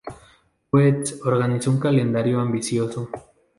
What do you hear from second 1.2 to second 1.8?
organizó un